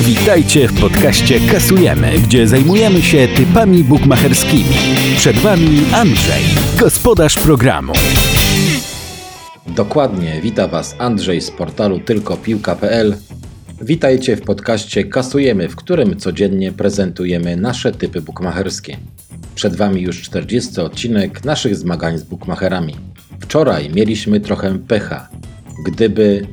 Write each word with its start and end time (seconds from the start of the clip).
Witajcie 0.00 0.68
w 0.68 0.80
podcaście 0.80 1.40
Kasujemy, 1.52 2.12
gdzie 2.18 2.48
zajmujemy 2.48 3.02
się 3.02 3.28
typami 3.36 3.84
bukmacherskimi. 3.84 4.74
Przed 5.16 5.38
Wami 5.38 5.82
Andrzej, 5.92 6.42
gospodarz 6.78 7.34
programu. 7.34 7.92
Dokładnie, 9.66 10.40
wita 10.42 10.68
Was 10.68 10.94
Andrzej 10.98 11.40
z 11.40 11.50
portalu 11.50 12.00
tylkopiłka.pl. 12.00 13.16
Witajcie 13.80 14.36
w 14.36 14.42
podcaście 14.42 15.04
Kasujemy, 15.04 15.68
w 15.68 15.76
którym 15.76 16.16
codziennie 16.16 16.72
prezentujemy 16.72 17.56
nasze 17.56 17.92
typy 17.92 18.22
bukmacherskie. 18.22 18.96
Przed 19.54 19.76
Wami 19.76 20.02
już 20.02 20.22
40 20.22 20.80
odcinek 20.80 21.44
naszych 21.44 21.76
zmagań 21.76 22.18
z 22.18 22.22
bukmacherami. 22.22 22.96
Wczoraj 23.40 23.90
mieliśmy 23.90 24.40
trochę 24.40 24.78
pecha. 24.78 25.28
Gdyby... 25.86 26.46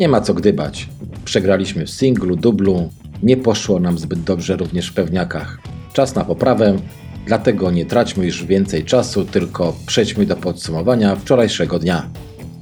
Nie 0.00 0.08
ma 0.08 0.20
co 0.20 0.34
gdybać. 0.34 0.88
Przegraliśmy 1.24 1.86
w 1.86 1.90
singlu, 1.90 2.36
dublu. 2.36 2.90
Nie 3.22 3.36
poszło 3.36 3.80
nam 3.80 3.98
zbyt 3.98 4.22
dobrze 4.22 4.56
również 4.56 4.88
w 4.88 4.94
pewniakach. 4.94 5.58
Czas 5.92 6.14
na 6.14 6.24
poprawę, 6.24 6.76
dlatego 7.26 7.70
nie 7.70 7.86
traćmy 7.86 8.26
już 8.26 8.44
więcej 8.44 8.84
czasu, 8.84 9.24
tylko 9.24 9.76
przejdźmy 9.86 10.26
do 10.26 10.36
podsumowania 10.36 11.16
wczorajszego 11.16 11.78
dnia. 11.78 12.06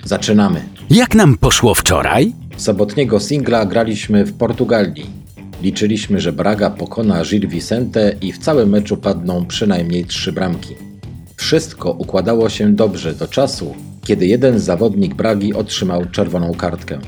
Zaczynamy. 0.04 0.62
Jak 0.91 1.15
nam 1.15 1.38
poszło 1.38 1.74
wczoraj? 1.74 2.32
Sobotniego 2.56 3.20
singla 3.20 3.66
graliśmy 3.66 4.24
w 4.24 4.32
Portugalii. 4.32 5.06
Liczyliśmy, 5.62 6.20
że 6.20 6.32
Braga 6.32 6.70
pokona 6.70 7.24
Gil 7.24 7.48
Vicente 7.48 8.15
i 8.20 8.32
w 8.32 8.38
całym 8.38 8.68
meczu 8.68 8.96
padną 8.96 9.46
przynajmniej 9.46 10.04
trzy 10.04 10.32
bramki. 10.32 10.74
Wszystko 11.37 11.90
układało 11.90 12.48
się 12.48 12.74
dobrze 12.74 13.15
do 13.15 13.29
czasu, 13.29 13.74
kiedy 14.04 14.27
jeden 14.27 14.59
zawodnik 14.59 15.15
Bragi 15.15 15.54
otrzymał 15.54 16.06
czerwoną 16.06 16.54
kartkę. 16.54 16.98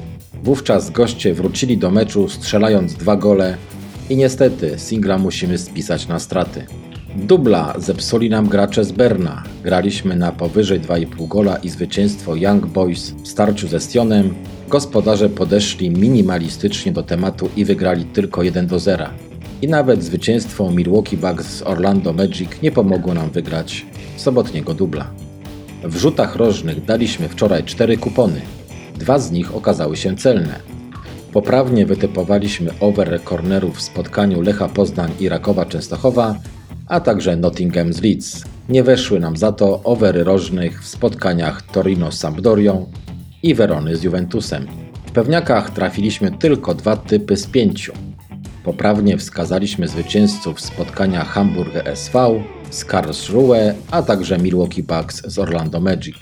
Wówczas 0.43 0.91
goście 0.91 1.35
wrócili 1.35 1.79
do 1.79 1.91
meczu 1.91 2.29
strzelając 2.29 2.95
dwa 2.95 3.17
gole 3.17 3.57
i 4.11 4.17
niestety 4.17 4.79
singla 4.79 5.19
musimy 5.19 5.59
spisać 5.59 6.09
na 6.09 6.19
straty. 6.19 6.67
Dubla 7.17 7.75
zepsuli 7.79 8.31
nam 8.31 8.49
gracze 8.49 8.85
z 8.85 8.93
Berna. 8.93 9.43
Graliśmy 9.63 10.17
na 10.17 10.33
powyżej 10.33 10.81
2,5 10.81 11.29
gola 11.29 11.57
i 11.57 11.69
zwycięstwo 11.69 12.37
Young 12.37 12.67
Boys 12.67 13.11
w 13.11 13.29
starciu 13.29 13.69
ze 13.69 13.81
Stionem. 13.81 14.35
Gospodarze 14.69 15.29
podeszli 15.29 15.91
minimalistycznie 15.91 16.93
do 16.93 17.03
tematu 17.03 17.49
i 17.57 17.65
wygrali 17.65 18.05
tylko 18.05 18.43
1 18.43 18.67
do 18.67 18.79
0. 18.79 19.07
I 19.63 19.69
nawet 19.69 20.05
zwycięstwo 20.05 20.71
Milwaukee 20.71 21.17
Bucks 21.17 21.47
z 21.47 21.63
Orlando 21.63 22.13
Magic 22.13 22.51
nie 22.63 22.73
pomogło 22.73 23.15
nam 23.15 23.31
wygrać 23.31 23.87
sobotniego 24.17 24.75
dubla. 24.75 25.11
W 25.85 25.97
rzutach 25.97 26.37
rożnych 26.37 26.85
daliśmy 26.85 27.29
wczoraj 27.29 27.65
4 27.65 27.97
kupony. 27.97 28.41
Dwa 28.95 29.19
z 29.19 29.31
nich 29.31 29.57
okazały 29.57 29.97
się 29.97 30.17
celne. 30.17 30.61
Poprawnie 31.33 31.87
wytypowaliśmy 31.87 32.71
over 32.81 33.21
cornerów 33.25 33.77
w 33.77 33.83
spotkaniu 33.83 34.41
Lecha 34.41 34.69
Poznań 34.69 35.13
i 35.21 35.29
Rakowa 35.29 35.67
Częstochowa, 35.67 36.35
a 36.89 37.01
także 37.01 37.37
Nottingham 37.37 37.93
z 37.93 38.03
Leeds. 38.03 38.45
Nie 38.69 38.83
weszły 38.83 39.21
nam 39.21 39.37
za 39.37 39.53
to 39.53 39.81
overy 39.85 40.25
rożnych 40.25 40.83
w 40.83 40.89
spotkaniach 40.89 41.63
Torino 41.63 42.13
z 42.13 42.19
Sampdorią 42.19 42.87
i 43.43 43.55
Werony 43.55 43.97
z 43.97 44.03
Juventusem. 44.03 44.67
W 45.07 45.13
pewniakach 45.13 45.71
trafiliśmy 45.71 46.31
tylko 46.31 46.75
dwa 46.75 46.97
typy 46.97 47.37
z 47.37 47.47
pięciu. 47.47 47.93
Poprawnie 48.65 49.19
wskazaliśmy 49.19 49.89
zwycięzców 49.89 50.61
spotkania 50.61 51.25
Hamburg 51.25 51.75
SV 51.85 52.43
z 52.71 52.85
Karlsruhe, 52.85 53.75
a 53.91 54.03
także 54.03 54.39
Milwaukee 54.39 54.83
Bucks 54.83 55.23
z 55.27 55.39
Orlando 55.39 55.81
Magic. 55.81 56.17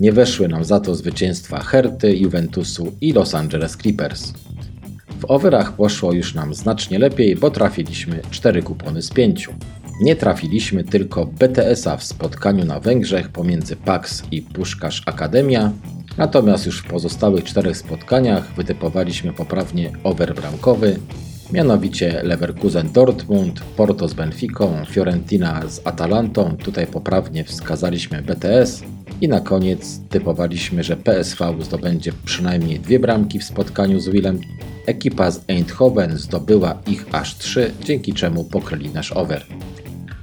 Nie 0.00 0.12
weszły 0.12 0.48
nam 0.48 0.64
za 0.64 0.80
to 0.80 0.94
zwycięstwa 0.94 1.60
Herty, 1.60 2.16
Juventusu 2.16 2.92
i 3.00 3.12
Los 3.12 3.34
Angeles 3.34 3.76
Clippers. 3.76 4.32
W 5.20 5.24
overach 5.24 5.72
poszło 5.72 6.12
już 6.12 6.34
nam 6.34 6.54
znacznie 6.54 6.98
lepiej, 6.98 7.36
bo 7.36 7.50
trafiliśmy 7.50 8.20
4 8.30 8.62
kupony 8.62 9.02
z 9.02 9.10
5. 9.10 9.48
Nie 10.00 10.16
trafiliśmy 10.16 10.84
tylko 10.84 11.26
BTS-a 11.26 11.96
w 11.96 12.04
spotkaniu 12.04 12.64
na 12.64 12.80
Węgrzech 12.80 13.28
pomiędzy 13.28 13.76
Pax 13.76 14.22
i 14.30 14.42
Puszkarz 14.42 15.02
Akademia, 15.06 15.72
natomiast 16.18 16.66
już 16.66 16.78
w 16.80 16.86
pozostałych 16.86 17.44
czterech 17.44 17.76
spotkaniach 17.76 18.54
wytypowaliśmy 18.54 19.32
poprawnie 19.32 19.92
over 20.04 20.34
bramkowy, 20.34 20.98
mianowicie 21.54 22.20
Leverkusen 22.22 22.92
Dortmund, 22.92 23.60
Porto 23.60 24.08
z 24.08 24.14
Benficą, 24.14 24.84
Fiorentina 24.90 25.68
z 25.68 25.80
Atalantą, 25.84 26.56
tutaj 26.56 26.86
poprawnie 26.86 27.44
wskazaliśmy 27.44 28.22
BTS 28.22 28.82
i 29.20 29.28
na 29.28 29.40
koniec 29.40 30.00
typowaliśmy, 30.10 30.82
że 30.82 30.96
PSV 30.96 31.54
zdobędzie 31.60 32.12
przynajmniej 32.24 32.80
dwie 32.80 32.98
bramki 32.98 33.38
w 33.38 33.44
spotkaniu 33.44 34.00
z 34.00 34.08
Willem. 34.08 34.40
Ekipa 34.86 35.30
z 35.30 35.40
Eindhoven 35.48 36.18
zdobyła 36.18 36.78
ich 36.86 37.06
aż 37.12 37.38
trzy, 37.38 37.72
dzięki 37.84 38.12
czemu 38.12 38.44
pokryli 38.44 38.90
nasz 38.90 39.12
over. 39.12 39.42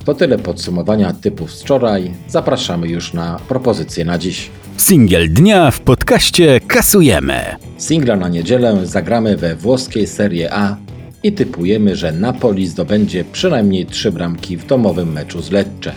To 0.06 0.14
tyle 0.14 0.38
podsumowania 0.38 1.14
typów 1.14 1.53
z 1.53 1.62
wczoraj. 1.62 2.12
Zapraszamy 2.28 2.88
już 2.88 3.14
na 3.14 3.40
propozycje 3.47 4.06
na 4.06 4.18
dziś. 4.18 4.50
Singiel 4.78 5.34
dnia 5.34 5.72
w 5.72 5.80
podcaście 5.80 6.59
Kasujemy. 6.68 7.40
Singla 7.78 8.16
na 8.16 8.30
niedzielę 8.30 8.86
zagramy 8.88 9.38
we 9.38 9.56
włoskiej 9.56 10.08
Serie 10.08 10.53
A 10.53 10.78
i 11.24 11.32
typujemy, 11.32 11.96
że 11.96 12.12
Napoli 12.12 12.68
zdobędzie 12.68 13.24
przynajmniej 13.32 13.86
trzy 13.86 14.12
bramki 14.12 14.58
w 14.58 14.66
domowym 14.66 15.12
meczu 15.12 15.42
z 15.42 15.52
Lecce. 15.52 15.92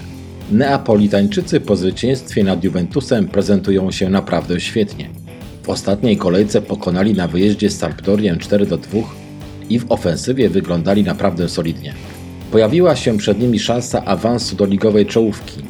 Neapolitańczycy 0.53 1.61
po 1.61 1.77
zwycięstwie 1.77 2.45
nad 2.45 2.65
Juventusem 2.65 3.29
prezentują 3.29 3.91
się 3.91 4.11
naprawdę 4.11 4.61
świetnie. 4.61 5.11
W 5.63 5.69
ostatniej 5.69 6.17
kolejce 6.17 6.63
pokonali 6.63 7.15
na 7.15 7.29
wyjeździe 7.29 7.71
Sampdorię 7.71 8.37
4 8.37 8.67
do 8.67 8.79
2 8.79 9.01
i 9.69 9.79
w 9.79 9.93
ofensywie 9.93 10.49
wyglądali 10.49 11.03
naprawdę 11.03 11.49
solidnie. 11.49 11.95
Pojawiła 12.51 12.97
się 12.97 13.19
przed 13.19 13.41
nimi 13.41 13.59
szansa 13.59 14.05
awansu 14.05 14.57
do 14.57 14.67
ligowej 14.67 15.07
czołówki. 15.07 15.63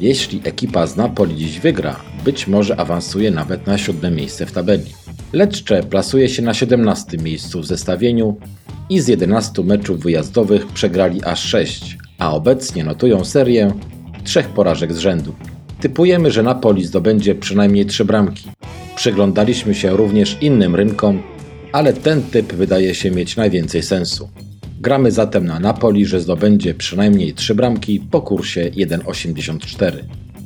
Jeśli 0.00 0.40
ekipa 0.44 0.86
z 0.86 0.96
Napoli 0.96 1.36
dziś 1.36 1.60
wygra, 1.60 1.96
być 2.24 2.46
może 2.46 2.80
awansuje 2.80 3.30
nawet 3.30 3.66
na 3.66 3.78
siódme 3.78 4.10
miejsce 4.10 4.46
w 4.46 4.52
tabeli. 4.52 4.90
Lecce 5.32 5.82
plasuje 5.82 6.28
się 6.28 6.42
na 6.42 6.54
17 6.54 7.18
miejscu 7.18 7.60
w 7.60 7.66
zestawieniu 7.66 8.36
i 8.92 9.00
z 9.00 9.08
11 9.08 9.62
meczów 9.62 10.00
wyjazdowych 10.00 10.66
przegrali 10.66 11.24
aż 11.24 11.42
6, 11.42 11.98
a 12.18 12.32
obecnie 12.32 12.84
notują 12.84 13.24
serię 13.24 13.72
trzech 14.24 14.48
porażek 14.48 14.92
z 14.92 14.98
rzędu. 14.98 15.34
Typujemy, 15.80 16.30
że 16.30 16.42
Napoli 16.42 16.84
zdobędzie 16.84 17.34
przynajmniej 17.34 17.86
trzy 17.86 18.04
bramki. 18.04 18.50
Przyglądaliśmy 18.96 19.74
się 19.74 19.90
również 19.96 20.38
innym 20.40 20.76
rynkom, 20.76 21.22
ale 21.72 21.92
ten 21.92 22.22
typ 22.22 22.52
wydaje 22.52 22.94
się 22.94 23.10
mieć 23.10 23.36
najwięcej 23.36 23.82
sensu. 23.82 24.28
Gramy 24.80 25.10
zatem 25.10 25.46
na 25.46 25.60
Napoli, 25.60 26.06
że 26.06 26.20
zdobędzie 26.20 26.74
przynajmniej 26.74 27.34
trzy 27.34 27.54
bramki 27.54 28.00
po 28.00 28.20
kursie 28.20 28.70
1,84. 28.70 29.92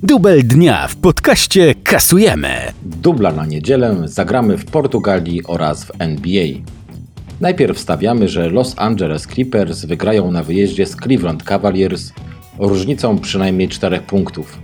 Dubel 0.03 0.47
dnia 0.47 0.89
w 0.89 0.97
podcaście 0.97 1.75
Kasujemy. 1.83 2.55
Dubla 2.83 3.33
na 3.33 3.47
niedzielę 3.47 3.97
zagramy 4.05 4.59
w 4.59 4.65
Portugalii 4.65 5.43
oraz 5.45 5.85
w 5.85 5.91
NBA. 5.99 6.76
Najpierw 7.41 7.79
stawiamy, 7.79 8.29
że 8.29 8.51
Los 8.51 8.75
Angeles 8.77 9.27
Clippers 9.27 9.85
wygrają 9.85 10.31
na 10.31 10.43
wyjeździe 10.43 10.87
z 10.87 10.97
Cleveland 10.97 11.43
Cavaliers 11.43 12.13
różnicą 12.59 13.19
przynajmniej 13.19 13.69
4 13.69 14.01
punktów. 14.01 14.59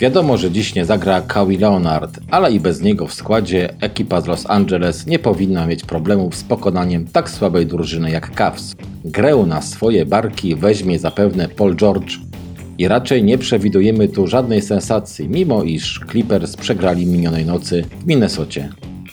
Wiadomo, 0.00 0.36
że 0.36 0.50
dziś 0.50 0.74
nie 0.74 0.84
zagra 0.84 1.20
Kawhi 1.20 1.58
Leonard, 1.58 2.20
ale 2.30 2.52
i 2.52 2.60
bez 2.60 2.80
niego 2.80 3.06
w 3.06 3.14
składzie 3.14 3.74
ekipa 3.80 4.20
z 4.20 4.26
Los 4.26 4.50
Angeles 4.50 5.06
nie 5.06 5.18
powinna 5.18 5.66
mieć 5.66 5.84
problemów 5.84 6.36
z 6.36 6.44
pokonaniem 6.44 7.06
tak 7.06 7.30
słabej 7.30 7.66
drużyny 7.66 8.10
jak 8.10 8.34
Cavs. 8.34 8.74
Grę 9.04 9.36
na 9.46 9.62
swoje 9.62 10.06
barki 10.06 10.54
weźmie 10.54 10.98
zapewne 10.98 11.48
Paul 11.48 11.76
George 11.76 12.18
i 12.78 12.88
raczej 12.88 13.24
nie 13.24 13.38
przewidujemy 13.38 14.08
tu 14.08 14.26
żadnej 14.26 14.62
sensacji, 14.62 15.28
mimo 15.28 15.62
iż 15.62 16.00
Clippers 16.10 16.56
przegrali 16.56 17.06
minionej 17.06 17.46
nocy 17.46 17.84
w 18.00 18.06
Minnesocie. 18.06 18.68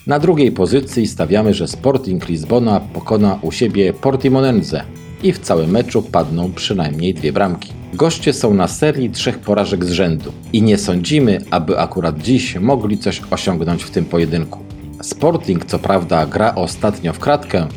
Na 0.09 0.19
drugiej 0.19 0.51
pozycji 0.51 1.07
stawiamy, 1.07 1.53
że 1.53 1.67
Sporting 1.67 2.29
Lizbona 2.29 2.79
pokona 2.79 3.39
u 3.41 3.51
siebie 3.51 3.93
Portimonense 3.93 4.83
i 5.23 5.33
w 5.33 5.39
całym 5.39 5.71
meczu 5.71 6.01
padną 6.01 6.51
przynajmniej 6.53 7.13
dwie 7.13 7.33
bramki. 7.33 7.73
Goście 7.93 8.33
są 8.33 8.53
na 8.53 8.67
serii 8.67 9.09
trzech 9.09 9.39
porażek 9.39 9.85
z 9.85 9.91
rzędu 9.91 10.31
i 10.53 10.61
nie 10.61 10.77
sądzimy, 10.77 11.41
aby 11.51 11.79
akurat 11.79 12.21
dziś 12.21 12.55
mogli 12.55 12.97
coś 12.97 13.21
osiągnąć 13.31 13.83
w 13.83 13.91
tym 13.91 14.05
pojedynku. 14.05 14.59
Sporting 15.01 15.65
co 15.65 15.79
prawda 15.79 16.25
gra 16.25 16.55
ostatnio 16.55 17.13
w 17.13 17.19
kratkę, 17.19 17.67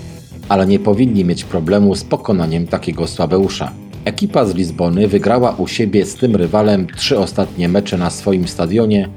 ale 0.49 0.67
nie 0.67 0.78
powinni 0.78 1.25
mieć 1.25 1.44
problemu 1.44 1.94
z 1.94 2.05
pokonaniem 2.05 2.67
takiego 2.67 3.06
słabeusza. 3.06 3.73
Ekipa 4.05 4.44
z 4.44 4.55
Lizbony 4.55 5.08
wygrała 5.08 5.55
u 5.58 5.67
siebie 5.67 6.06
z 6.06 6.14
tym 6.14 6.37
rywalem 6.37 6.87
trzy 6.96 7.19
ostatnie 7.19 7.69
mecze 7.69 7.99
na 7.99 8.11
swoim 8.11 8.49
stadionie 8.49 9.08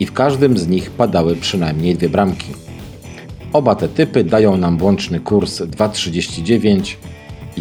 i 0.00 0.06
w 0.06 0.12
każdym 0.12 0.58
z 0.58 0.68
nich 0.68 0.90
padały 0.90 1.36
przynajmniej 1.36 1.94
dwie 1.94 2.08
bramki. 2.08 2.52
Oba 3.52 3.74
te 3.74 3.88
typy 3.88 4.24
dają 4.24 4.56
nam 4.56 4.82
łączny 4.82 5.20
kurs 5.20 5.60
2,39 5.60 6.96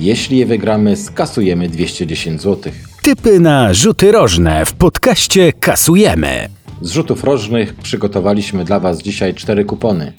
jeśli 0.02 0.38
je 0.38 0.46
wygramy, 0.46 0.96
skasujemy 0.96 1.70
210 1.70 2.42
zł. 2.42 2.74
Typy 3.04 3.40
na 3.40 3.74
rzuty 3.74 4.12
rożne 4.12 4.66
w 4.66 4.74
podcaście 4.74 5.54
Kasujemy. 5.54 6.50
Z 6.82 6.92
rzutów 6.92 7.24
rożnych 7.24 7.76
przygotowaliśmy 7.76 8.66
dla 8.66 8.80
Was 8.80 9.02
dzisiaj 9.02 9.34
cztery 9.34 9.66
kupony. 9.66 10.14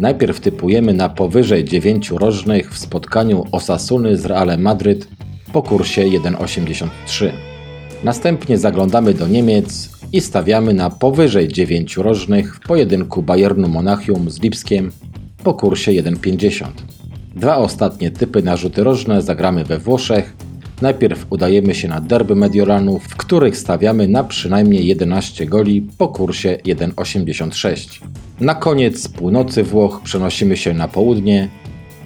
Najpierw 0.00 0.40
typujemy 0.40 0.92
na 0.92 1.08
powyżej 1.08 1.64
9 1.64 2.10
rożnych 2.10 2.72
w 2.72 2.78
spotkaniu 2.78 3.44
Osasuny 3.52 4.16
z 4.16 4.26
Realem 4.26 4.62
Madryt 4.62 5.08
po 5.52 5.62
kursie 5.62 6.02
1,83. 6.02 7.49
Następnie 8.04 8.58
zaglądamy 8.58 9.14
do 9.14 9.28
Niemiec 9.28 9.90
i 10.12 10.20
stawiamy 10.20 10.74
na 10.74 10.90
powyżej 10.90 11.48
9 11.48 11.96
rożnych 11.96 12.56
w 12.56 12.60
pojedynku 12.60 13.22
Bayernu 13.22 13.68
Monachium 13.68 14.30
z 14.30 14.42
Lipskiem 14.42 14.92
po 15.44 15.54
kursie 15.54 15.90
1,50. 15.90 16.66
Dwa 17.36 17.56
ostatnie 17.56 18.10
typy 18.10 18.42
na 18.42 18.56
rzuty 18.56 18.84
rożne 18.84 19.22
zagramy 19.22 19.64
we 19.64 19.78
Włoszech. 19.78 20.36
Najpierw 20.82 21.26
udajemy 21.30 21.74
się 21.74 21.88
na 21.88 22.00
derby 22.00 22.36
Mediolanu, 22.36 22.98
w 22.98 23.16
których 23.16 23.56
stawiamy 23.56 24.08
na 24.08 24.24
przynajmniej 24.24 24.86
11 24.86 25.46
goli 25.46 25.88
po 25.98 26.08
kursie 26.08 26.58
1,86. 26.64 28.02
Na 28.40 28.54
koniec 28.54 29.02
z 29.02 29.08
północy 29.08 29.62
Włoch 29.62 30.00
przenosimy 30.04 30.56
się 30.56 30.74
na 30.74 30.88
południe 30.88 31.48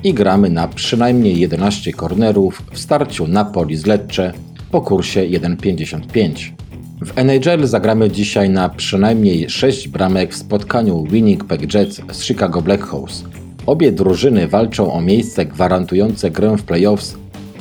i 0.05 0.14
gramy 0.14 0.50
na 0.50 0.69
przynajmniej 0.69 1.38
11 1.38 1.93
kornerów 1.93 2.62
w 2.73 2.79
starciu 2.79 3.26
Napoli 3.29 3.76
z 3.76 3.87
Lecce 3.87 4.32
po 4.75 4.81
kursie 4.81 5.21
1,55. 5.21 6.53
W 7.00 7.19
NHL 7.19 7.67
zagramy 7.67 8.11
dzisiaj 8.11 8.50
na 8.50 8.69
przynajmniej 8.69 9.50
6 9.50 9.88
bramek 9.88 10.35
w 10.35 10.37
spotkaniu 10.37 11.05
Winnipeg 11.11 11.75
Jets 11.75 12.00
z 12.12 12.25
Chicago 12.25 12.62
Blackhawks. 12.62 13.25
Obie 13.67 13.93
drużyny 13.93 14.49
walczą 14.49 14.93
o 14.93 15.00
miejsce 15.00 15.47
gwarantujące 15.47 16.31
grę 16.31 16.56
w 16.56 16.62
playoffs 16.62 17.15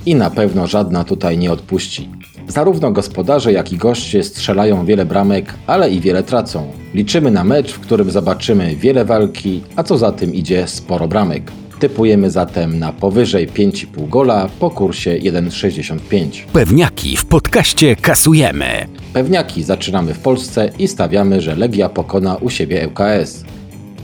i 0.05 0.15
na 0.15 0.29
pewno 0.29 0.67
żadna 0.67 1.03
tutaj 1.03 1.37
nie 1.37 1.51
odpuści. 1.51 2.09
Zarówno 2.47 2.91
gospodarze, 2.91 3.53
jak 3.53 3.73
i 3.73 3.77
goście 3.77 4.23
strzelają 4.23 4.85
wiele 4.85 5.05
bramek, 5.05 5.53
ale 5.67 5.89
i 5.89 5.99
wiele 5.99 6.23
tracą. 6.23 6.71
Liczymy 6.93 7.31
na 7.31 7.43
mecz, 7.43 7.73
w 7.73 7.79
którym 7.79 8.11
zobaczymy 8.11 8.75
wiele 8.75 9.05
walki, 9.05 9.61
a 9.75 9.83
co 9.83 9.97
za 9.97 10.11
tym 10.11 10.33
idzie 10.33 10.67
sporo 10.67 11.07
bramek. 11.07 11.51
Typujemy 11.79 12.31
zatem 12.31 12.79
na 12.79 12.93
powyżej 12.93 13.47
5,5 13.47 14.09
gola 14.09 14.49
po 14.59 14.69
kursie 14.69 15.19
1,65. 15.19 16.43
Pewniaki 16.53 17.17
w 17.17 17.25
podcaście 17.25 17.95
kasujemy. 17.95 18.65
Pewniaki 19.13 19.63
zaczynamy 19.63 20.13
w 20.13 20.19
Polsce 20.19 20.71
i 20.79 20.87
stawiamy, 20.87 21.41
że 21.41 21.55
Legia 21.55 21.89
pokona 21.89 22.35
u 22.35 22.49
siebie 22.49 22.87
ŁKS. 22.87 23.45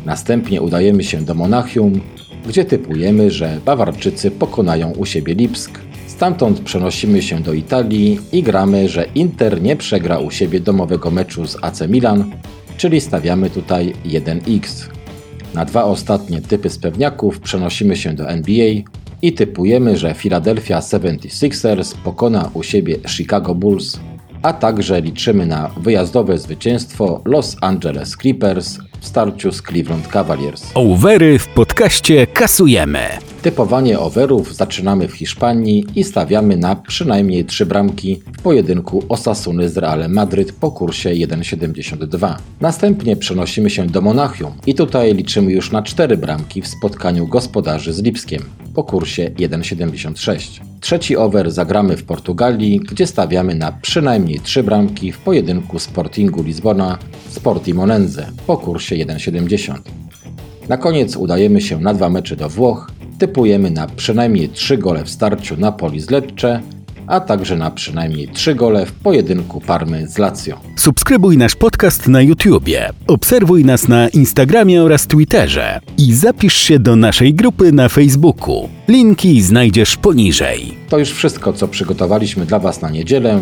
Następnie 0.06 0.62
udajemy 0.62 1.04
się 1.04 1.21
do 1.21 1.33
Monachium, 1.33 2.01
gdzie 2.48 2.66
typujemy, 2.66 3.31
że 3.31 3.60
Bawarczycy 3.66 4.31
pokonają 4.31 4.92
u 4.92 5.06
siebie 5.06 5.33
Lipsk. 5.33 5.80
Stamtąd 6.07 6.60
przenosimy 6.60 7.21
się 7.21 7.39
do 7.39 7.54
Italii 7.54 8.19
i 8.31 8.44
gramy, 8.44 8.89
że 8.89 9.06
Inter 9.16 9.62
nie 9.62 9.75
przegra 9.75 10.19
u 10.19 10.31
siebie 10.31 10.60
domowego 10.60 11.12
meczu 11.12 11.48
z 11.48 11.57
AC 11.62 11.81
Milan, 11.88 12.31
czyli 12.77 13.01
stawiamy 13.01 13.50
tutaj 13.50 13.94
1x. 14.06 14.98
Na 15.59 15.65
dwa 15.65 15.83
ostatnie 15.83 16.41
typy 16.41 16.69
z 16.69 16.77
pewniaków 16.77 17.39
przenosimy 17.39 17.95
się 17.95 18.13
do 18.13 18.29
NBA 18.29 18.73
i 19.21 19.33
typujemy, 19.33 19.97
że 19.97 20.13
Philadelphia 20.13 20.79
76ers 20.79 21.95
pokona 22.03 22.50
u 22.53 22.63
siebie 22.63 22.95
Chicago 23.07 23.56
Bulls, 23.56 24.00
a 24.41 24.53
także 24.53 25.01
liczymy 25.01 25.45
na 25.45 25.71
wyjazdowe 25.77 26.38
zwycięstwo 26.38 27.21
Los 27.25 27.57
Angeles 27.61 28.17
Clippers 28.21 28.77
w 29.00 29.07
starciu 29.07 29.51
z 29.51 29.61
Cleveland 29.61 30.07
Cavaliers. 30.07 30.71
Overy 30.73 31.39
w 31.39 31.47
podcaście 31.47 32.27
kasujemy. 32.27 33.28
Typowanie 33.41 34.00
overów 34.00 34.56
zaczynamy 34.56 35.07
w 35.07 35.13
Hiszpanii 35.13 35.86
i 35.95 36.03
stawiamy 36.03 36.57
na 36.57 36.75
przynajmniej 36.75 37.45
trzy 37.45 37.65
bramki 37.65 38.21
w 38.38 38.41
pojedynku 38.41 39.03
Osasuny 39.09 39.69
z 39.69 39.77
Realem 39.77 40.13
Madryt 40.13 40.51
po 40.51 40.71
kursie 40.71 41.09
1,72. 41.09 42.36
Następnie 42.62 43.15
przenosimy 43.15 43.69
się 43.69 43.88
do 43.88 44.01
Monachium 44.01 44.51
i 44.68 44.75
tutaj 44.75 45.13
liczymy 45.13 45.51
już 45.51 45.71
na 45.71 45.81
cztery 45.81 46.18
bramki 46.18 46.62
w 46.62 46.68
spotkaniu 46.68 47.27
gospodarzy 47.27 47.94
z 47.94 48.01
Lipskiem 48.01 48.41
po 48.74 48.83
kursie 48.83 49.31
1,76. 49.36 50.62
Trzeci 50.80 51.18
over 51.18 51.51
zagramy 51.51 51.97
w 51.97 52.03
Portugalii, 52.03 52.80
gdzie 52.80 53.07
stawiamy 53.07 53.56
na 53.56 53.71
przynajmniej 53.71 54.39
trzy 54.39 54.63
bramki 54.63 55.12
w 55.12 55.18
pojedynku 55.18 55.80
Sportingu 55.80 56.44
Lizbona 56.44 56.97
z 57.30 57.39
Portimonense 57.39 58.31
po 58.47 58.57
kursie 58.57 58.95
1,70. 58.95 59.80
Na 60.69 60.77
koniec 60.77 61.15
udajemy 61.15 61.62
się 61.62 61.80
na 61.80 61.94
dwa 61.94 62.09
mecze 62.09 62.35
do 62.35 62.50
Włoch, 62.50 62.92
typujemy 63.19 63.71
na 63.71 63.88
przynajmniej 63.88 64.50
3 64.50 64.77
gole 64.77 65.04
w 65.06 65.10
starciu 65.10 65.57
Napoli 65.57 66.00
z 66.00 66.10
Lecce, 66.10 66.62
a 67.07 67.19
także 67.19 67.56
na 67.56 67.71
przynajmniej 67.71 68.27
3 68.27 68.56
gole 68.56 68.86
w 68.86 68.92
pojedynku 68.92 69.62
Parmy 69.62 70.07
z 70.07 70.18
Lazio. 70.18 70.60
Subskrybuj 70.75 71.38
nasz 71.38 71.56
podcast 71.56 72.07
na 72.07 72.21
YouTubie, 72.21 72.89
obserwuj 73.07 73.66
nas 73.66 73.88
na 73.88 74.10
Instagramie 74.10 74.83
oraz 74.83 75.07
Twitterze 75.07 75.80
i 75.98 76.13
zapisz 76.13 76.54
się 76.54 76.80
do 76.80 76.95
naszej 76.95 77.33
grupy 77.33 77.71
na 77.71 77.89
Facebooku. 77.89 78.69
Linki 78.88 79.42
znajdziesz 79.42 79.98
poniżej. 79.98 80.77
To 80.89 80.98
już 80.98 81.12
wszystko, 81.12 81.54
co 81.54 81.68
przygotowaliśmy 81.68 82.45
dla 82.45 82.60
Was 82.60 82.81
na 82.81 82.89
niedzielę. 82.89 83.42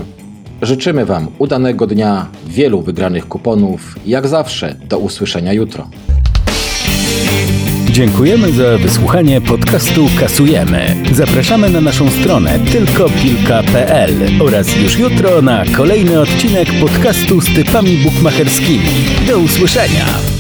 Życzymy 0.62 1.06
Wam 1.06 1.28
udanego 1.38 1.88
dnia, 1.88 2.28
wielu 2.48 2.82
wygranych 2.82 3.28
kuponów. 3.28 3.96
Jak 4.06 4.28
zawsze, 4.28 4.76
do 4.90 5.00
usłyszenia 5.00 5.54
jutro. 5.54 5.90
Dziękujemy 7.98 8.52
za 8.52 8.78
wysłuchanie 8.78 9.42
podcastu 9.42 10.06
Kasujemy. 10.20 10.96
Zapraszamy 11.14 11.70
na 11.70 11.82
naszą 11.82 12.10
stronę 12.10 12.60
tylkopilka.pl 12.72 14.14
oraz 14.40 14.76
już 14.76 15.00
jutro 15.00 15.42
na 15.42 15.64
kolejny 15.78 16.20
odcinek 16.20 16.68
podcastu 16.80 17.42
z 17.42 17.54
typami 17.56 17.98
bukmacherskimi. 17.98 19.06
Do 19.28 19.40
usłyszenia! 19.40 20.37